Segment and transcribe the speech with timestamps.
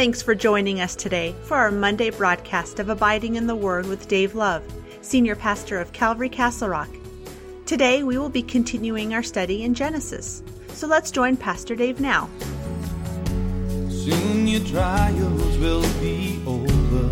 [0.00, 4.08] Thanks for joining us today for our Monday broadcast of Abiding in the Word with
[4.08, 4.62] Dave Love,
[5.02, 6.88] Senior Pastor of Calvary Castle Rock.
[7.66, 10.42] Today we will be continuing our study in Genesis.
[10.68, 12.30] So let's join Pastor Dave now.
[13.90, 17.10] Soon your trials will be over.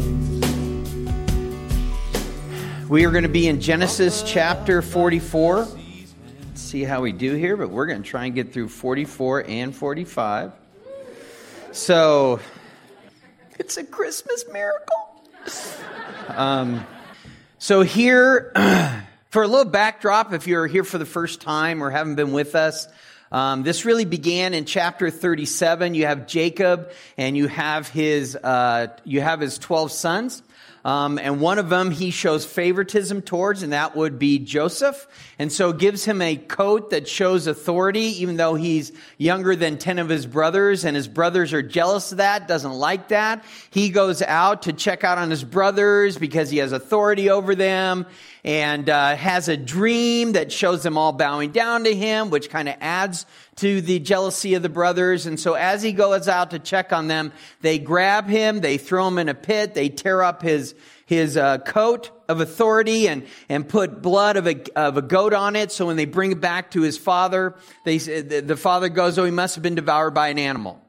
[2.89, 5.57] We are going to be in Genesis chapter 44.
[5.59, 9.45] Let's see how we do here, but we're going to try and get through 44
[9.47, 10.53] and 45.
[11.73, 12.41] So,
[13.59, 15.23] it's a Christmas miracle.
[16.29, 16.87] Um,
[17.59, 18.53] so, here,
[19.31, 22.55] for a little backdrop, if you're here for the first time or haven't been with
[22.55, 22.89] us,
[23.31, 25.95] um, this really began in chapter 37.
[25.95, 30.43] You have Jacob, and you have his uh, you have his 12 sons.
[30.89, 35.07] Um, and one of them he shows favoritism towards, and that would be Joseph.
[35.39, 39.99] And so gives him a coat that shows authority, even though he's younger than 10
[39.99, 43.45] of his brothers, and his brothers are jealous of that, doesn't like that.
[43.69, 48.07] He goes out to check out on his brothers because he has authority over them,
[48.49, 52.67] and uh, has a dream that shows them all bowing down to him, which kind
[52.67, 55.27] of adds to the jealousy of the brothers.
[55.27, 59.07] And so as he goes out to check on them, they grab him, they throw
[59.07, 63.69] him in a pit, they tear up his, his uh, coat of authority and, and
[63.69, 65.71] put blood of a, of a goat on it.
[65.71, 67.55] So when they bring it back to his father,
[67.85, 70.81] they, the father goes, oh, he must have been devoured by an animal.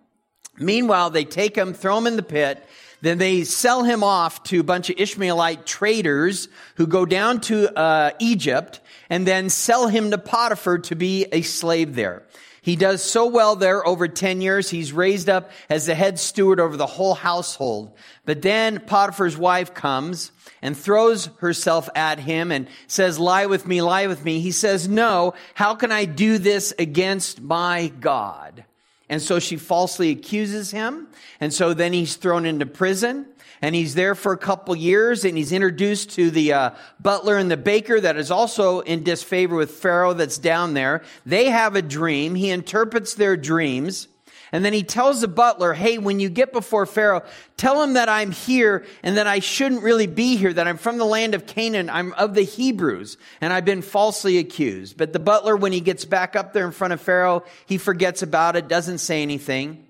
[0.58, 2.66] Meanwhile, they take him, throw him in the pit,
[3.02, 7.78] then they sell him off to a bunch of Ishmaelite traders who go down to
[7.78, 12.24] uh, Egypt and then sell him to Potiphar to be a slave there.
[12.62, 14.70] He does so well there over 10 years.
[14.70, 17.94] He's raised up as the head steward over the whole household.
[18.26, 23.82] But then Potiphar's wife comes and throws herself at him and says, lie with me,
[23.82, 24.42] lie with me.
[24.42, 28.66] He says, no, how can I do this against my God?
[29.10, 31.08] And so she falsely accuses him.
[31.40, 33.26] And so then he's thrown into prison
[33.62, 37.50] and he's there for a couple years and he's introduced to the uh, butler and
[37.52, 41.04] the baker that is also in disfavor with Pharaoh that's down there.
[41.26, 42.36] They have a dream.
[42.36, 44.08] He interprets their dreams.
[44.52, 47.24] And then he tells the butler, hey, when you get before Pharaoh,
[47.58, 50.98] tell him that I'm here and that I shouldn't really be here, that I'm from
[50.98, 51.90] the land of Canaan.
[51.90, 54.98] I'm of the Hebrews and I've been falsely accused.
[54.98, 58.22] But the butler, when he gets back up there in front of Pharaoh, he forgets
[58.22, 59.86] about it, doesn't say anything.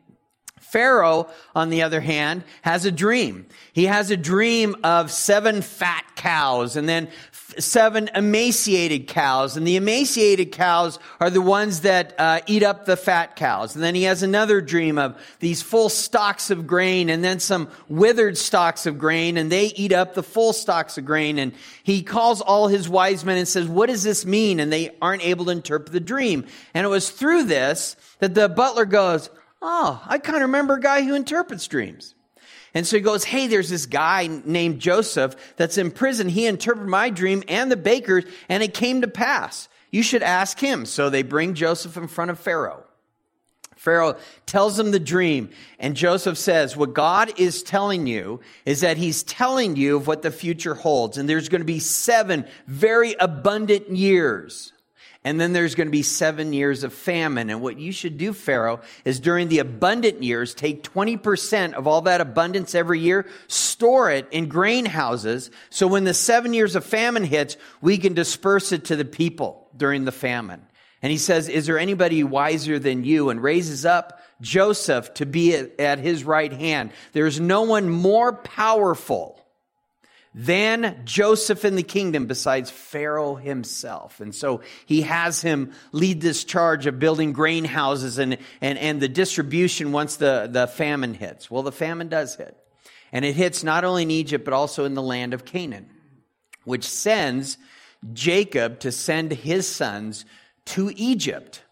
[0.70, 3.48] Pharaoh, on the other hand, has a dream.
[3.74, 7.10] He has a dream of seven fat cows and then
[7.58, 9.58] seven emaciated cows.
[9.58, 13.74] And the emaciated cows are the ones that uh, eat up the fat cows.
[13.74, 17.70] And then he has another dream of these full stalks of grain and then some
[17.88, 21.40] withered stalks of grain and they eat up the full stalks of grain.
[21.40, 24.60] And he calls all his wise men and says, what does this mean?
[24.60, 26.46] And they aren't able to interpret the dream.
[26.76, 29.30] And it was through this that the butler goes,
[29.62, 32.16] Oh, I kind of remember a guy who interprets dreams.
[32.74, 36.30] And so he goes, Hey, there's this guy named Joseph that's in prison.
[36.30, 39.68] He interpreted my dream and the baker's, and it came to pass.
[39.92, 40.86] You should ask him.
[40.86, 42.84] So they bring Joseph in front of Pharaoh.
[43.76, 45.50] Pharaoh tells him the dream,
[45.80, 50.22] and Joseph says, What God is telling you is that He's telling you of what
[50.22, 51.18] the future holds.
[51.18, 54.74] And there's going to be seven very abundant years
[55.24, 57.50] and then there's going to be seven years of famine.
[57.50, 62.02] And what you should do, Pharaoh, is during the abundant years, take 20% of all
[62.02, 65.52] that abundance every year, store it in grain houses.
[65.70, 69.68] So when the seven years of famine hits, we can disperse it to the people
[69.76, 70.66] during the famine.
[71.02, 73.30] And he says, is there anybody wiser than you?
[73.30, 76.92] And raises up Joseph to be at his right hand.
[77.12, 79.39] There's no one more powerful
[80.40, 84.22] than Joseph in the kingdom besides Pharaoh himself.
[84.22, 89.02] And so he has him lead this charge of building grain houses and, and, and
[89.02, 91.52] the distribution once the, the famine hits.
[91.52, 92.56] Well, the famine does hit.
[93.12, 95.90] And it hits not only in Egypt, but also in the land of Canaan,
[96.64, 97.58] which sends
[98.14, 100.24] Jacob to send his sons
[100.68, 101.64] to Egypt,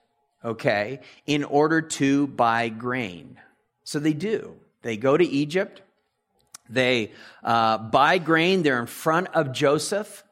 [0.43, 3.39] okay, in order to buy grain.
[3.85, 4.55] So they do.
[4.81, 5.83] They go to Egypt
[6.69, 7.11] they
[7.43, 8.63] uh, buy grain.
[8.63, 10.23] They're in front of Joseph.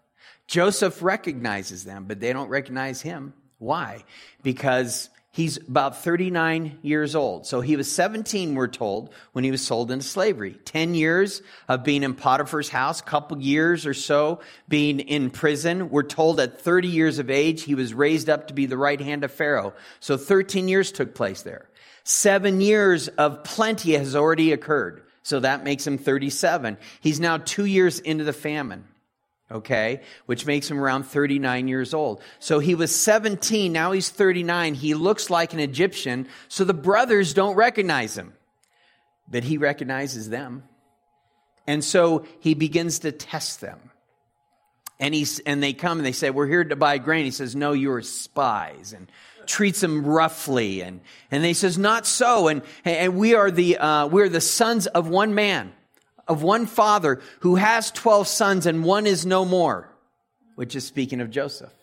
[0.47, 3.33] Joseph recognizes them, but they don't recognize him.
[3.57, 4.03] Why?
[4.43, 7.45] Because he's about 39 years old.
[7.45, 10.57] So he was 17, we're told, when he was sold into slavery.
[10.65, 15.89] 10 years of being in Potiphar's house, couple years or so being in prison.
[15.89, 18.99] We're told at 30 years of age, he was raised up to be the right
[18.99, 19.73] hand of Pharaoh.
[19.99, 21.69] So 13 years took place there.
[22.03, 25.04] Seven years of plenty has already occurred.
[25.25, 26.77] So that makes him 37.
[27.01, 28.85] He's now two years into the famine.
[29.51, 32.21] Okay, which makes him around 39 years old.
[32.39, 34.73] So he was 17, now he's 39.
[34.75, 38.33] He looks like an Egyptian, so the brothers don't recognize him.
[39.27, 40.63] but he recognizes them.
[41.67, 43.79] And so he begins to test them.
[44.99, 47.25] And, he's, and they come and they say, We're here to buy grain.
[47.25, 48.93] He says, No, you are spies.
[48.93, 49.11] And
[49.47, 50.81] treats them roughly.
[50.81, 51.01] And,
[51.31, 52.47] and he says, Not so.
[52.47, 55.73] And, and we, are the, uh, we are the sons of one man,
[56.27, 59.89] of one father who has 12 sons, and one is no more,
[60.55, 61.73] which is speaking of Joseph.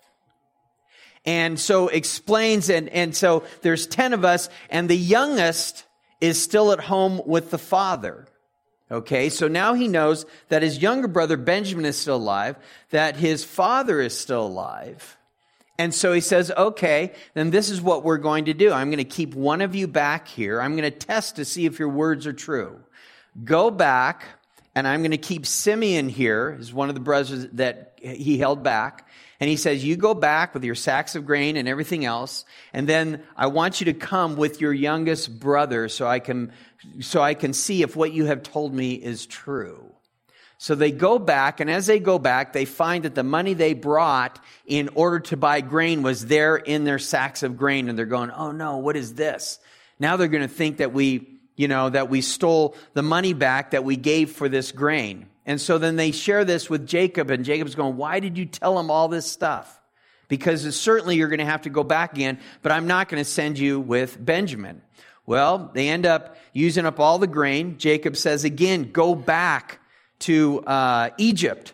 [1.25, 5.85] And so explains, and, and so there's 10 of us, and the youngest
[6.21, 8.27] is still at home with the father.
[8.91, 12.57] Okay, so now he knows that his younger brother Benjamin is still alive,
[12.91, 15.17] that his father is still alive.
[15.83, 18.71] And so he says, okay, then this is what we're going to do.
[18.71, 20.63] I'm going to keep one of you back here.
[20.63, 22.79] I'm going to test to see if your words are true.
[23.43, 24.25] Go back,
[24.77, 28.63] and I'm going to keep Simeon here, is one of the brothers that he held
[28.63, 29.09] back.
[29.41, 32.89] And he says, You go back with your sacks of grain and everything else, and
[32.89, 36.53] then I want you to come with your youngest brother so I can,
[37.01, 39.92] so I can see if what you have told me is true.
[40.63, 43.75] So they go back, and as they go back, they find that the money they
[43.75, 48.07] brought in order to buy grain was there in their sacks of grain, and they're
[48.07, 49.59] going, Oh no, what is this?
[49.99, 53.73] Now they're going to think that we, you know, that we stole the money back
[53.73, 55.27] that we gave for this grain.
[55.47, 58.79] And so then they share this with Jacob, and Jacob's going, Why did you tell
[58.79, 59.81] him all this stuff?
[60.29, 63.29] Because certainly you're going to have to go back again, but I'm not going to
[63.29, 64.81] send you with Benjamin.
[65.27, 67.79] Well, they end up using up all the grain.
[67.79, 69.81] Jacob says again, Go back
[70.23, 71.73] to uh, Egypt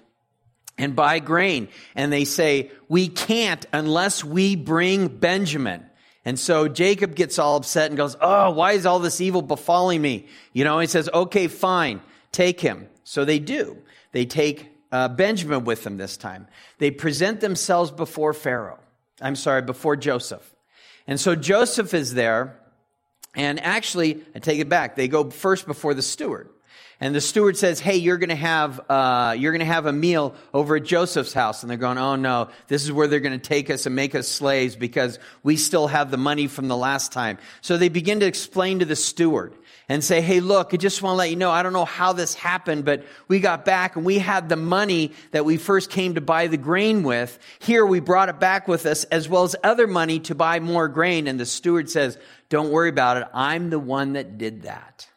[0.76, 1.68] and buy grain.
[1.94, 5.84] And they say, We can't unless we bring Benjamin.
[6.24, 10.00] And so Jacob gets all upset and goes, Oh, why is all this evil befalling
[10.00, 10.26] me?
[10.52, 12.00] You know, he says, Okay, fine,
[12.32, 12.88] take him.
[13.04, 13.78] So they do.
[14.12, 16.46] They take uh, Benjamin with them this time.
[16.78, 18.78] They present themselves before Pharaoh.
[19.20, 20.54] I'm sorry, before Joseph.
[21.06, 22.58] And so Joseph is there.
[23.34, 24.96] And actually, I take it back.
[24.96, 26.48] They go first before the steward.
[27.00, 29.92] And the steward says, "Hey, you're going to have uh, you're going to have a
[29.92, 33.38] meal over at Joseph's house." And they're going, "Oh no, this is where they're going
[33.38, 36.76] to take us and make us slaves because we still have the money from the
[36.76, 39.54] last time." So they begin to explain to the steward
[39.88, 42.12] and say, Hey, look, I just want to let you know, I don't know how
[42.12, 46.14] this happened, but we got back and we had the money that we first came
[46.14, 47.38] to buy the grain with.
[47.58, 50.88] Here we brought it back with us as well as other money to buy more
[50.88, 51.26] grain.
[51.26, 52.18] And the steward says,
[52.48, 53.28] Don't worry about it.
[53.32, 55.08] I'm the one that did that.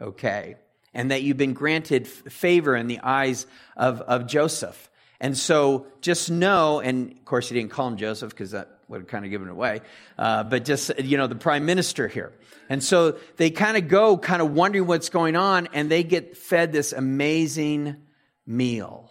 [0.00, 0.56] Okay.
[0.96, 3.46] And that you've been granted favor in the eyes
[3.76, 4.90] of, of Joseph.
[5.20, 9.02] And so just know, and of course he didn't call him Joseph because that would
[9.02, 9.82] have kind of given it away,
[10.18, 12.32] uh, but just, you know, the prime minister here.
[12.70, 16.34] And so they kind of go, kind of wondering what's going on, and they get
[16.36, 17.96] fed this amazing
[18.46, 19.10] meal.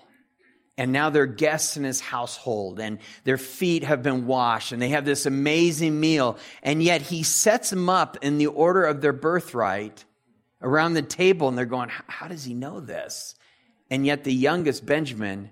[0.80, 4.90] And now they're guests in his household, and their feet have been washed, and they
[4.90, 6.38] have this amazing meal.
[6.64, 10.04] And yet he sets them up in the order of their birthright
[10.62, 13.36] around the table, and they're going, How does he know this?
[13.90, 15.50] And yet the youngest, Benjamin,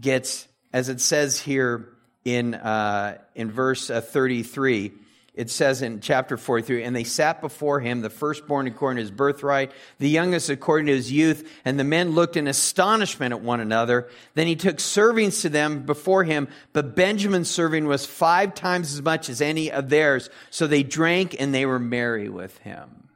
[0.00, 1.88] gets, as it says here
[2.24, 4.92] in, uh, in verse uh, 33,
[5.32, 9.10] it says in chapter 43, and they sat before him, the firstborn according to his
[9.12, 13.60] birthright, the youngest according to his youth, and the men looked in astonishment at one
[13.60, 14.08] another.
[14.34, 19.02] Then he took servings to them before him, but Benjamin's serving was five times as
[19.02, 20.28] much as any of theirs.
[20.50, 23.08] So they drank and they were merry with him.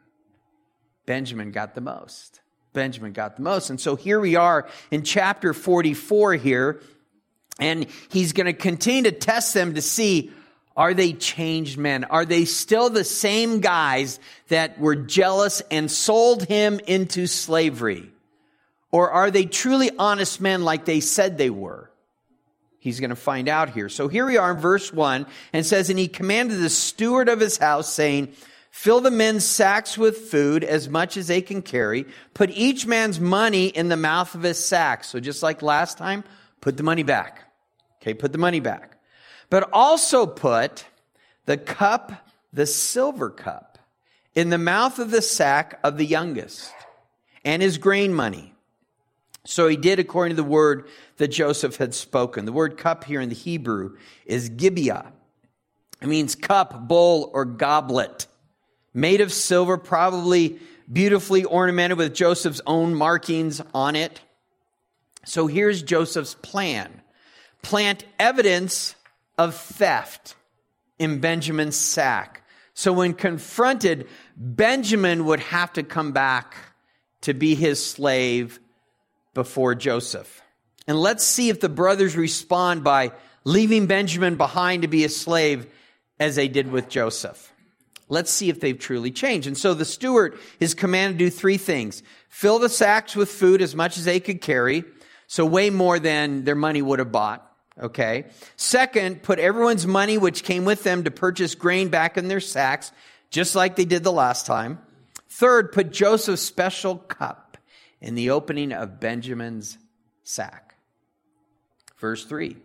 [1.07, 2.41] Benjamin got the most.
[2.73, 3.71] Benjamin got the most.
[3.71, 6.81] And so here we are in chapter 44 here,
[7.61, 10.33] and he's going to continue to test them to see
[10.77, 12.05] are they changed men?
[12.05, 14.19] Are they still the same guys
[14.49, 18.11] that were jealous and sold him into slavery?
[18.91, 21.91] Or are they truly honest men like they said they were?
[22.81, 23.89] He's going to find out here.
[23.89, 27.41] So here we are in verse 1 and says, And he commanded the steward of
[27.41, 28.35] his house, saying,
[28.75, 32.07] Fill the men's sacks with food as much as they can carry.
[32.35, 35.05] Put each man's money in the mouth of his sack.
[35.05, 36.25] So just like last time,
[36.61, 37.41] put the money back.
[38.03, 38.95] Okay, put the money back
[39.55, 40.85] but also put
[41.47, 43.79] the cup, the silver cup,
[44.35, 46.73] in the mouth of the sack of the youngest
[47.45, 48.53] and his grain money.
[49.45, 50.89] So he did according to the word
[51.19, 52.47] that Joseph had spoken.
[52.47, 55.13] The word cup here in the Hebrew is gibeah.
[56.01, 58.27] It means cup, bowl, or goblet.
[58.95, 60.59] Made of silver, probably
[60.91, 64.21] beautifully ornamented with Joseph's own markings on it.
[65.25, 67.03] So here's Joseph's plan.
[67.63, 68.95] Plant evidence
[69.37, 70.37] of theft
[70.99, 72.43] in Benjamin's sack.
[72.75, 76.57] So when confronted, Benjamin would have to come back
[77.23, 78.61] to be his slave
[79.33, 80.43] before Joseph.
[80.87, 83.13] And let's see if the brothers respond by
[83.45, 85.67] leaving Benjamin behind to be a slave
[86.21, 87.54] as they did with Joseph.
[88.09, 89.47] Let's see if they've truly changed.
[89.47, 92.03] And so the steward is commanded to do three things.
[92.29, 94.85] Fill the sacks with food as much as they could carry.
[95.27, 97.51] So way more than their money would have bought.
[97.81, 98.27] Okay.
[98.57, 102.93] Second, put everyone's money which came with them to purchase grain back in their sacks,
[103.31, 104.79] just like they did the last time.
[105.29, 107.59] Third, put Joseph's special cup
[108.01, 109.79] in the opening of Benjamin's
[110.23, 110.64] sack.
[111.99, 112.57] Verse 3.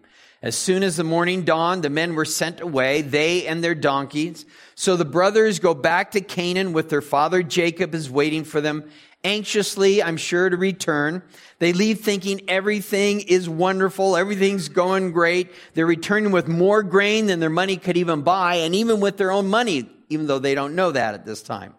[0.41, 4.45] As soon as the morning dawned, the men were sent away, they and their donkeys.
[4.73, 8.89] So the brothers go back to Canaan with their father Jacob is waiting for them,
[9.25, 11.23] anxiously, I'm sure, to return.
[11.59, 15.51] They leave thinking everything is wonderful, everything's going great.
[15.73, 19.31] They're returning with more grain than their money could even buy, and even with their
[19.31, 21.73] own money, even though they don't know that at this time.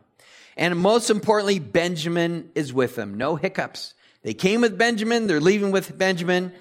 [0.58, 3.14] And most importantly, Benjamin is with them.
[3.14, 3.94] No hiccups.
[4.22, 6.52] They came with Benjamin, they're leaving with Benjamin.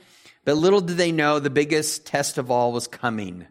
[0.50, 3.46] But little did they know the biggest test of all was coming.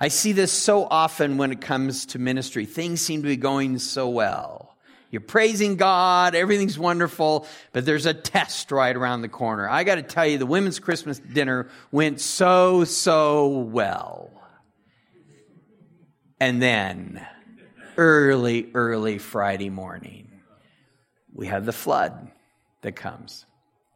[0.00, 2.66] I see this so often when it comes to ministry.
[2.66, 4.76] Things seem to be going so well.
[5.12, 9.68] You're praising God, everything's wonderful, but there's a test right around the corner.
[9.68, 14.32] I got to tell you, the women's Christmas dinner went so, so well.
[16.40, 17.24] And then,
[17.96, 20.28] early, early Friday morning,
[21.32, 22.32] we have the flood
[22.80, 23.46] that comes.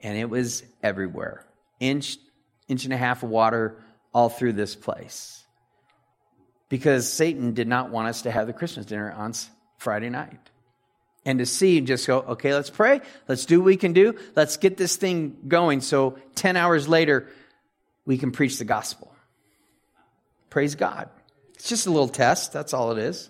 [0.01, 1.45] And it was everywhere
[1.81, 2.19] inch
[2.69, 3.83] inch and a half of water
[4.13, 5.45] all through this place.
[6.69, 9.35] Because Satan did not want us to have the Christmas dinner on
[9.79, 10.41] Friday night.
[11.25, 13.01] And to see and just go, okay, let's pray.
[13.29, 14.15] Let's do what we can do.
[14.35, 15.81] Let's get this thing going.
[15.81, 17.29] So 10 hours later,
[18.05, 19.13] we can preach the gospel.
[20.51, 21.09] Praise God.
[21.55, 22.53] It's just a little test.
[22.53, 23.29] That's all it is.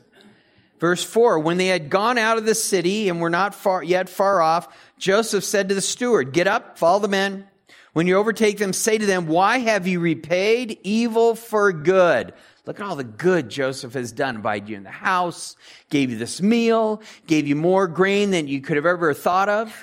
[0.78, 4.08] Verse 4 When they had gone out of the city and were not far, yet
[4.08, 7.46] far off, Joseph said to the steward, Get up, follow the men.
[7.96, 12.34] When you overtake them, say to them, Why have you repaid evil for good?
[12.66, 14.36] Look at all the good Joseph has done.
[14.36, 15.56] Invited you in the house,
[15.88, 19.74] gave you this meal, gave you more grain than you could have ever thought of.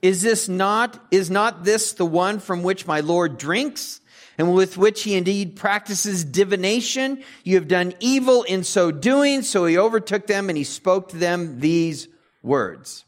[0.00, 4.00] Is this not, is not this the one from which my Lord drinks
[4.38, 7.22] and with which he indeed practices divination?
[7.42, 9.42] You have done evil in so doing.
[9.42, 12.08] So he overtook them and he spoke to them these
[12.42, 13.04] words.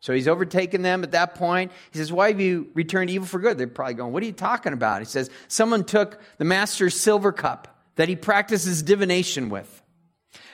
[0.00, 1.72] So he's overtaken them at that point.
[1.92, 3.58] He says, Why have you returned evil for good?
[3.58, 5.00] They're probably going, What are you talking about?
[5.00, 9.82] He says, Someone took the master's silver cup that he practices divination with.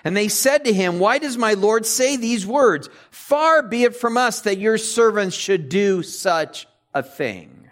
[0.02, 2.88] And they said to him, Why does my Lord say these words?
[3.10, 7.70] Far be it from us that your servants should do such a thing.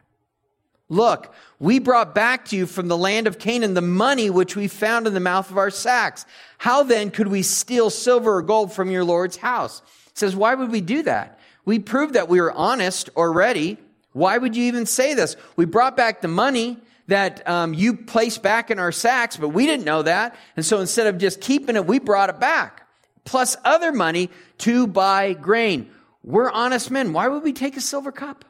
[0.88, 4.68] Look, we brought back to you from the land of Canaan the money which we
[4.68, 6.26] found in the mouth of our sacks.
[6.58, 9.82] How then could we steal silver or gold from your Lord's house?
[10.06, 11.40] He says, Why would we do that?
[11.64, 13.78] We proved that we were honest already.
[14.12, 15.36] Why would you even say this?
[15.56, 19.66] We brought back the money that um, you placed back in our sacks, but we
[19.66, 20.36] didn't know that.
[20.56, 22.86] And so instead of just keeping it, we brought it back,
[23.24, 25.90] plus other money to buy grain.
[26.22, 27.12] We're honest men.
[27.12, 28.44] Why would we take a silver cup?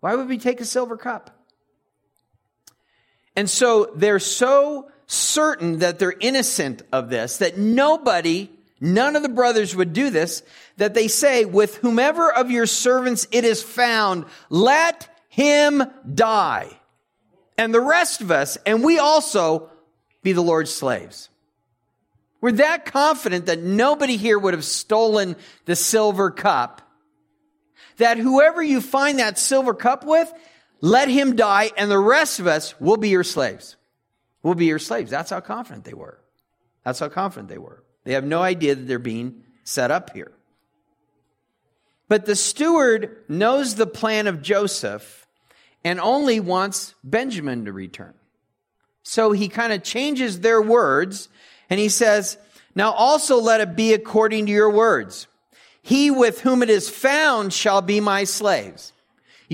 [0.00, 1.30] Why would we take a silver cup?
[3.36, 8.50] And so they're so certain that they're innocent of this that nobody
[8.84, 10.42] None of the brothers would do this,
[10.76, 15.82] that they say, with whomever of your servants it is found, let him
[16.14, 16.68] die.
[17.56, 19.70] And the rest of us, and we also,
[20.22, 21.30] be the Lord's slaves.
[22.42, 26.82] We're that confident that nobody here would have stolen the silver cup,
[27.96, 30.30] that whoever you find that silver cup with,
[30.82, 33.76] let him die, and the rest of us will be your slaves.
[34.42, 35.10] We'll be your slaves.
[35.10, 36.20] That's how confident they were.
[36.84, 37.82] That's how confident they were.
[38.04, 40.32] They have no idea that they're being set up here.
[42.08, 45.26] But the steward knows the plan of Joseph
[45.82, 48.14] and only wants Benjamin to return.
[49.02, 51.28] So he kind of changes their words
[51.68, 52.38] and he says,
[52.74, 55.26] Now also let it be according to your words.
[55.82, 58.93] He with whom it is found shall be my slaves.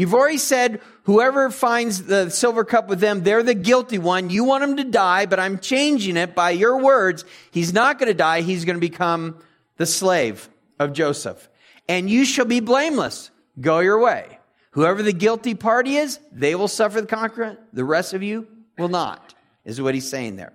[0.01, 4.31] You've already said whoever finds the silver cup with them, they're the guilty one.
[4.31, 7.27] You want him to die, but I'm changing it by your words.
[7.51, 8.41] He's not going to die.
[8.41, 9.37] He's going to become
[9.77, 11.51] the slave of Joseph.
[11.87, 13.31] And you shall be blameless.
[13.61, 14.39] Go your way.
[14.71, 17.59] Whoever the guilty party is, they will suffer the consequence.
[17.75, 19.35] The rest of you will not,
[19.67, 20.55] is what he's saying there.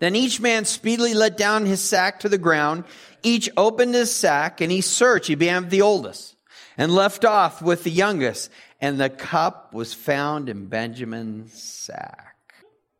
[0.00, 2.82] Then each man speedily let down his sack to the ground.
[3.22, 5.28] Each opened his sack and he searched.
[5.28, 6.31] He began with the oldest
[6.76, 8.50] and left off with the youngest
[8.80, 12.54] and the cup was found in Benjamin's sack.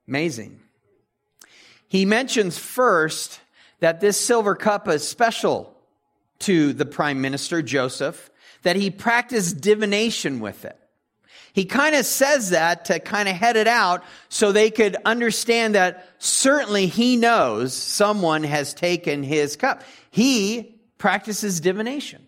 [0.07, 0.61] Amazing.
[1.89, 3.41] He mentions first
[3.81, 5.77] that this silver cup is special
[6.41, 8.31] to the prime minister, Joseph,
[8.63, 10.79] that he practiced divination with it.
[11.53, 15.75] He kind of says that to kind of head it out so they could understand
[15.75, 19.83] that certainly he knows someone has taken his cup.
[20.11, 22.27] He practices divination.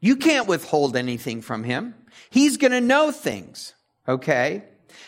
[0.00, 1.94] You can't withhold anything from him.
[2.30, 3.74] He's going to know things.
[4.06, 4.64] Okay.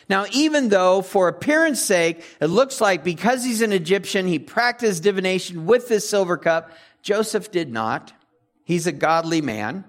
[0.08, 5.02] Now, even though for appearance sake, it looks like because he's an Egyptian, he practiced
[5.02, 8.12] divination with this silver cup, Joseph did not.
[8.64, 9.84] He's a godly man.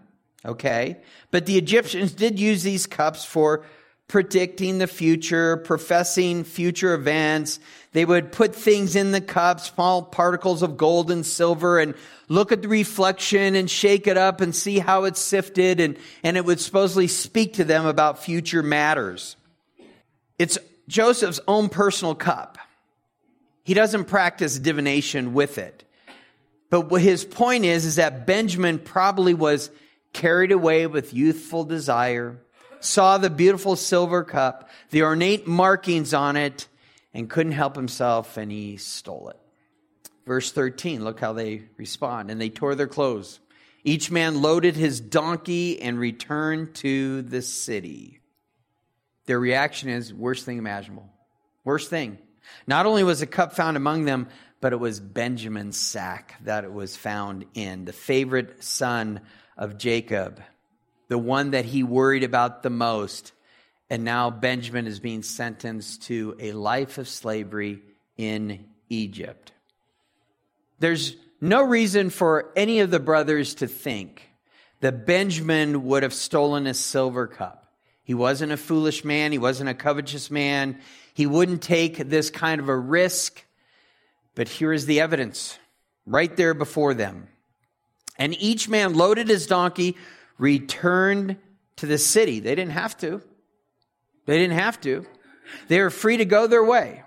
[0.45, 0.97] Okay.
[1.31, 3.65] But the Egyptians did use these cups for
[4.11, 7.61] predicting the future, professing future events.
[7.93, 11.95] They would put things in the cups, small particles of gold and silver, and
[12.27, 15.79] look at the reflection and shake it up and see how it's sifted.
[15.79, 19.37] And, and it would supposedly speak to them about future matters.
[20.37, 20.57] It's
[20.89, 22.57] Joseph's own personal cup.
[23.63, 25.85] He doesn't practice divination with it.
[26.69, 29.71] But what his point is, is that Benjamin probably was
[30.11, 32.41] carried away with youthful desire,
[32.81, 36.67] saw the beautiful silver cup, the ornate markings on it,
[37.13, 39.39] and couldn't help himself, and he stole it.
[40.25, 42.29] Verse 13, look how they respond.
[42.31, 43.39] And they tore their clothes.
[43.83, 48.19] Each man loaded his donkey and returned to the city.
[49.25, 51.09] Their reaction is worst thing imaginable.
[51.63, 52.17] Worst thing.
[52.67, 54.27] Not only was a cup found among them,
[54.61, 59.21] but it was Benjamin's sack that it was found in, the favorite son
[59.57, 60.41] of Jacob,
[61.11, 63.33] the one that he worried about the most.
[63.89, 67.81] And now Benjamin is being sentenced to a life of slavery
[68.15, 69.51] in Egypt.
[70.79, 74.29] There's no reason for any of the brothers to think
[74.79, 77.73] that Benjamin would have stolen a silver cup.
[78.05, 79.33] He wasn't a foolish man.
[79.33, 80.79] He wasn't a covetous man.
[81.13, 83.43] He wouldn't take this kind of a risk.
[84.33, 85.59] But here is the evidence
[86.05, 87.27] right there before them.
[88.17, 89.97] And each man loaded his donkey,
[90.37, 91.37] returned
[91.77, 92.39] to the city.
[92.39, 93.21] They didn't have to.
[94.25, 95.05] They didn't have to.
[95.67, 97.03] They were free to go their way.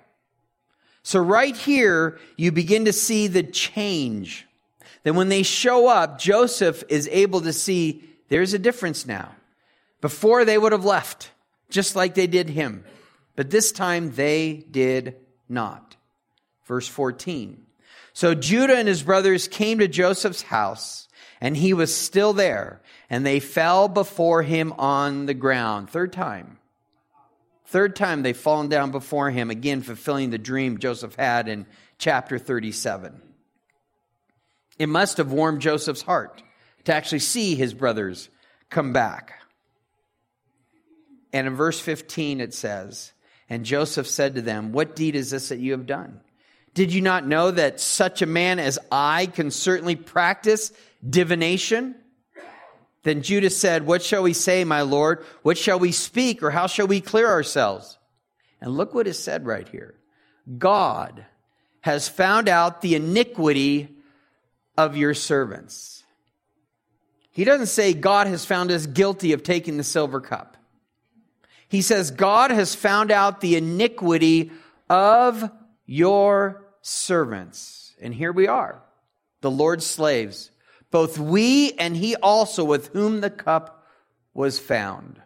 [1.02, 4.46] So, right here, you begin to see the change.
[5.02, 9.32] That when they show up, Joseph is able to see there's a difference now.
[10.00, 11.30] Before they would have left,
[11.70, 12.84] just like they did him.
[13.36, 15.16] But this time they did
[15.48, 15.96] not.
[16.64, 17.64] Verse 14.
[18.12, 21.08] So Judah and his brothers came to Joseph's house,
[21.40, 25.90] and he was still there, and they fell before him on the ground.
[25.90, 26.58] Third time.
[27.66, 31.66] Third time they've fallen down before him, again fulfilling the dream Joseph had in
[31.98, 33.20] chapter 37.
[34.78, 36.42] It must have warmed Joseph's heart
[36.84, 38.28] to actually see his brothers
[38.70, 39.40] come back.
[41.32, 43.12] And in verse 15 it says,
[43.48, 46.20] And Joseph said to them, What deed is this that you have done?
[46.74, 50.72] Did you not know that such a man as I can certainly practice
[51.08, 51.94] divination?
[53.04, 55.24] Then Judah said, What shall we say, my Lord?
[55.42, 57.98] What shall we speak, or how shall we clear ourselves?
[58.60, 59.94] And look what is said right here
[60.58, 61.24] God
[61.82, 63.88] has found out the iniquity
[64.76, 66.02] of your servants.
[67.30, 70.56] He doesn't say God has found us guilty of taking the silver cup.
[71.68, 74.50] He says God has found out the iniquity
[74.88, 75.50] of
[75.84, 77.94] your servants.
[78.00, 78.80] And here we are,
[79.40, 80.50] the Lord's slaves,
[80.94, 83.84] both we and he also with whom the cup
[84.32, 85.20] was found.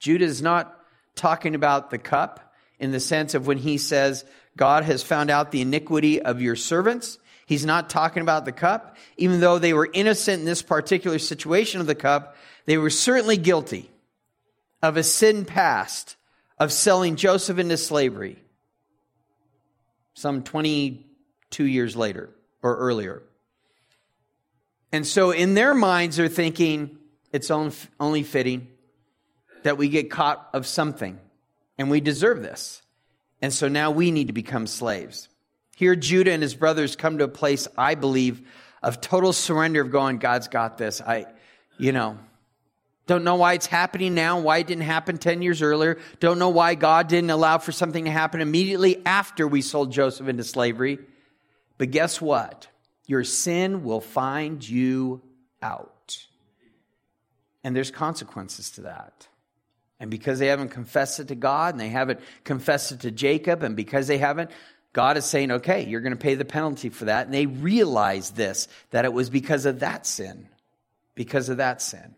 [0.00, 0.78] Judah is not
[1.14, 5.50] talking about the cup in the sense of when he says, God has found out
[5.50, 7.18] the iniquity of your servants.
[7.46, 8.98] He's not talking about the cup.
[9.16, 13.38] Even though they were innocent in this particular situation of the cup, they were certainly
[13.38, 13.90] guilty
[14.82, 16.16] of a sin past
[16.58, 18.36] of selling Joseph into slavery
[20.12, 22.28] some 22 years later
[22.62, 23.22] or earlier.
[24.92, 26.98] And so in their minds, they're thinking
[27.32, 28.68] it's only fitting
[29.62, 31.18] that we get caught of something
[31.78, 32.82] and we deserve this.
[33.40, 35.28] And so now we need to become slaves.
[35.76, 38.46] Here, Judah and his brothers come to a place, I believe,
[38.82, 41.00] of total surrender of going, God's got this.
[41.00, 41.26] I,
[41.78, 42.18] you know,
[43.06, 45.98] don't know why it's happening now, why it didn't happen 10 years earlier.
[46.20, 50.28] Don't know why God didn't allow for something to happen immediately after we sold Joseph
[50.28, 50.98] into slavery.
[51.78, 52.68] But guess what?
[53.06, 55.22] Your sin will find you
[55.60, 56.26] out.
[57.64, 59.28] And there's consequences to that.
[60.00, 63.62] And because they haven't confessed it to God and they haven't confessed it to Jacob,
[63.62, 64.50] and because they haven't,
[64.92, 67.26] God is saying, okay, you're going to pay the penalty for that.
[67.26, 70.48] And they realize this, that it was because of that sin.
[71.14, 72.14] Because of that sin.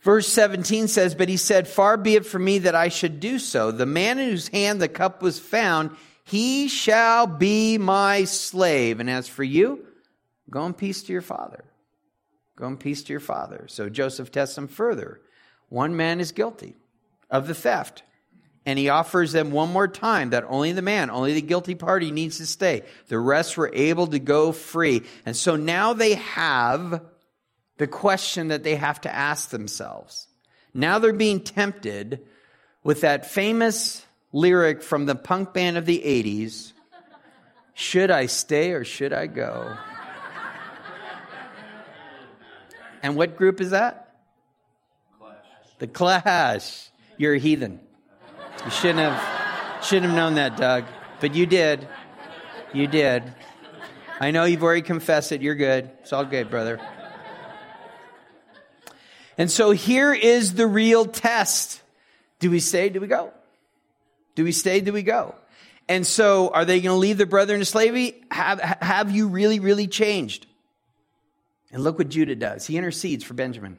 [0.00, 3.38] Verse 17 says, But he said, Far be it from me that I should do
[3.38, 3.70] so.
[3.70, 5.90] The man in whose hand the cup was found,
[6.24, 9.00] he shall be my slave.
[9.00, 9.84] And as for you,
[10.50, 11.64] go in peace to your father.
[12.56, 13.66] Go in peace to your father.
[13.68, 15.20] So Joseph tests them further.
[15.68, 16.76] One man is guilty
[17.30, 18.02] of the theft.
[18.66, 22.10] And he offers them one more time that only the man, only the guilty party
[22.10, 22.82] needs to stay.
[23.08, 25.02] The rest were able to go free.
[25.24, 27.02] And so now they have
[27.78, 30.28] the question that they have to ask themselves.
[30.74, 32.20] Now they're being tempted
[32.84, 36.72] with that famous lyric from the punk band of the 80s
[37.74, 39.76] Should I stay or should I go?
[43.02, 44.14] and what group is that?
[45.18, 45.36] Clash.
[45.78, 46.90] The Clash.
[47.16, 47.80] You're a heathen.
[48.64, 50.84] You shouldn't have, shouldn't have known that, Doug.
[51.20, 51.86] But you did.
[52.72, 53.22] You did.
[54.20, 55.40] I know you've already confessed it.
[55.40, 55.90] You're good.
[56.00, 56.78] It's all good, brother.
[59.38, 61.80] And so here is the real test.
[62.38, 62.90] Do we stay?
[62.90, 63.32] Do we go?
[64.40, 64.80] Do we stay?
[64.80, 65.34] Do we go?
[65.86, 68.14] And so are they going to leave their brother into slavery?
[68.30, 70.46] Have, have you really, really changed?
[71.70, 72.66] And look what Judah does.
[72.66, 73.76] He intercedes for Benjamin.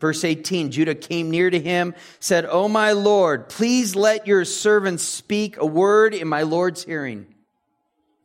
[0.00, 4.98] Verse 18 Judah came near to him, said, Oh, my Lord, please let your servant
[4.98, 7.32] speak a word in my Lord's hearing.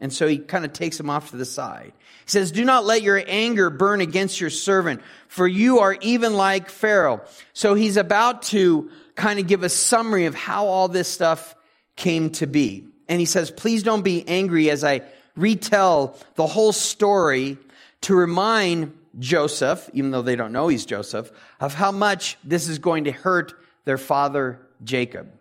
[0.02, 1.94] And so he kind of takes him off to the side.
[2.26, 6.34] He says, Do not let your anger burn against your servant, for you are even
[6.34, 7.22] like Pharaoh.
[7.54, 11.56] So he's about to kind of give a summary of how all this stuff
[11.96, 12.86] came to be.
[13.08, 15.02] And he says, Please don't be angry as I
[15.36, 17.58] retell the whole story
[18.02, 22.80] to remind Joseph, even though they don't know he's Joseph, of how much this is
[22.80, 23.54] going to hurt
[23.86, 25.32] their father Jacob.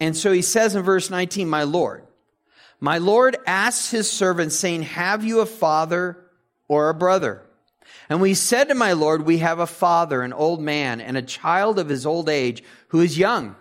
[0.00, 2.04] And so he says in verse 19, My Lord,
[2.80, 6.18] my Lord asks his servant, saying, Have you a father
[6.68, 7.42] or a brother?
[8.08, 11.22] And we said to my Lord, We have a father, an old man, and a
[11.22, 13.54] child of his old age who is young.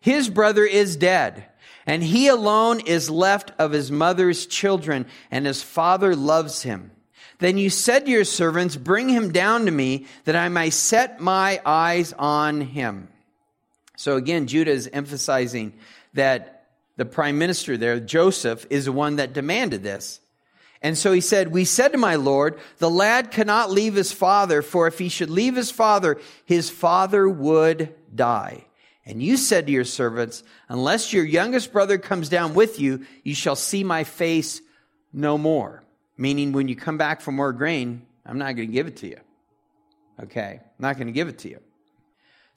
[0.00, 1.46] His brother is dead,
[1.84, 6.90] and he alone is left of his mother's children, and his father loves him.
[7.38, 11.20] Then you said to your servants, Bring him down to me, that I may set
[11.20, 13.08] my eyes on him.
[13.96, 15.74] So again, Judah is emphasizing
[16.14, 20.20] that the prime minister there, Joseph, is the one that demanded this.
[20.86, 24.62] And so he said, We said to my Lord, the lad cannot leave his father,
[24.62, 28.66] for if he should leave his father, his father would die.
[29.04, 33.34] And you said to your servants, Unless your youngest brother comes down with you, you
[33.34, 34.60] shall see my face
[35.12, 35.82] no more.
[36.16, 39.08] Meaning, when you come back for more grain, I'm not going to give it to
[39.08, 39.18] you.
[40.22, 40.60] Okay?
[40.62, 41.58] I'm not going to give it to you.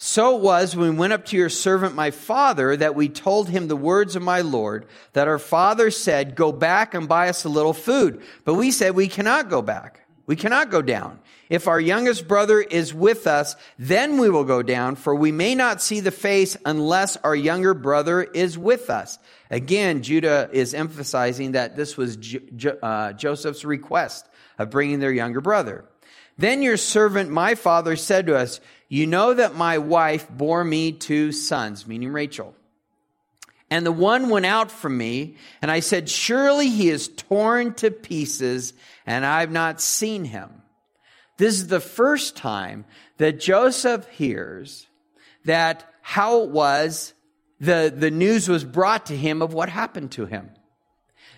[0.02, 3.50] So it was when we went up to your servant my father that we told
[3.50, 7.44] him the words of my Lord, that our father said, Go back and buy us
[7.44, 8.22] a little food.
[8.46, 10.08] But we said, We cannot go back.
[10.26, 11.20] We cannot go down.
[11.50, 15.54] If our youngest brother is with us, then we will go down, for we may
[15.54, 19.20] not see the face unless our younger brother is with us.
[19.52, 22.18] Again, Judah is emphasizing that this was
[22.82, 25.84] uh, Joseph's request of bringing their younger brother.
[26.40, 30.94] Then your servant, my father, said to us, You know that my wife bore me
[30.94, 32.56] two sons, meaning Rachel.
[33.70, 37.92] And the one went out from me, and I said, Surely he is torn to
[37.92, 38.74] pieces,
[39.06, 40.50] and I've not seen him.
[41.36, 42.86] This is the first time
[43.18, 44.88] that Joseph hears
[45.44, 47.14] that how it was
[47.60, 50.52] the, the news was brought to him of what happened to him.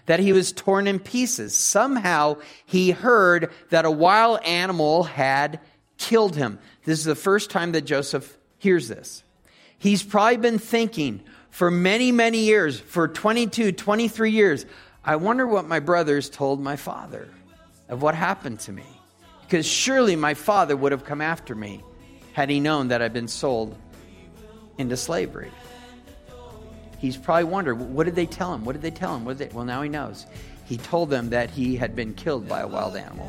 [0.08, 1.56] That he was torn in pieces.
[1.56, 5.60] Somehow he heard that a wild animal had
[5.98, 6.60] killed him.
[6.84, 9.24] This is the first time that Joseph hears this.
[9.78, 14.66] He's probably been thinking for many, many years, for 22, 23 years,
[15.04, 17.28] I wonder what my brothers told my father
[17.90, 18.86] of what happened to me.
[19.42, 21.84] Because surely my father would have come after me
[22.34, 23.78] had he known that I'd been sold
[24.78, 25.52] into slavery.
[27.02, 28.64] He's probably wondered, what did they tell him?
[28.64, 29.26] What did they tell him?
[29.26, 29.56] What did they?
[29.56, 30.28] Well, now he knows.
[30.66, 33.28] He told them that he had been killed by a wild animal.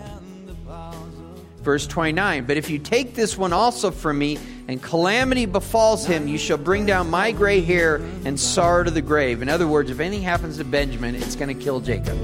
[1.62, 6.28] Verse 29 But if you take this one also from me, and calamity befalls him,
[6.28, 9.40] you shall bring down my gray hair and sorrow to the grave.
[9.40, 12.18] In other words, if anything happens to Benjamin, it's going to kill Jacob.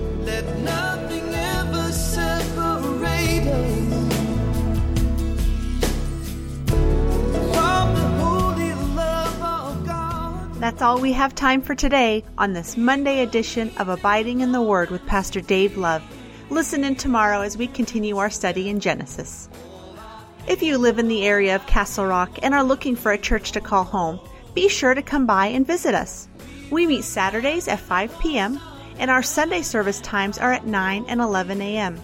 [10.60, 14.60] That's all we have time for today on this Monday edition of Abiding in the
[14.60, 16.02] Word with Pastor Dave Love.
[16.50, 19.48] Listen in tomorrow as we continue our study in Genesis.
[20.48, 23.52] If you live in the area of Castle Rock and are looking for a church
[23.52, 24.18] to call home,
[24.52, 26.26] be sure to come by and visit us.
[26.72, 28.60] We meet Saturdays at 5 p.m.,
[28.98, 32.00] and our Sunday service times are at 9 and 11 a.m.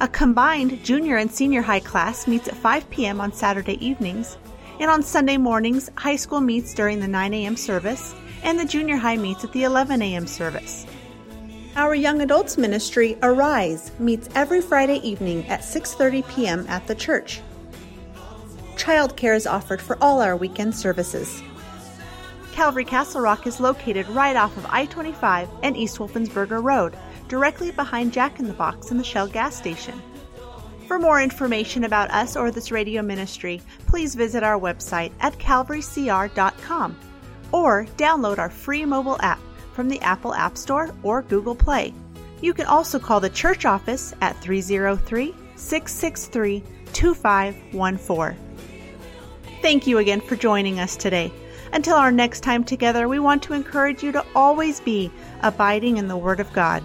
[0.00, 3.20] A combined junior and senior high class meets at 5 p.m.
[3.20, 4.38] on Saturday evenings
[4.82, 7.56] and on Sunday mornings, high school meets during the 9 a.m.
[7.56, 10.26] service, and the junior high meets at the 11 a.m.
[10.26, 10.86] service.
[11.76, 16.66] Our young adults ministry Arise meets every Friday evening at 6:30 p.m.
[16.68, 17.40] at the church.
[18.74, 21.40] Childcare is offered for all our weekend services.
[22.50, 28.12] Calvary Castle Rock is located right off of I-25 and East Wolfensberger Road, directly behind
[28.12, 30.02] Jack in the Box and the Shell gas station.
[30.92, 36.98] For more information about us or this radio ministry, please visit our website at calvarycr.com
[37.50, 39.40] or download our free mobile app
[39.72, 41.94] from the Apple App Store or Google Play.
[42.42, 48.38] You can also call the church office at 303 663 2514.
[49.62, 51.32] Thank you again for joining us today.
[51.72, 56.08] Until our next time together, we want to encourage you to always be abiding in
[56.08, 56.82] the Word of God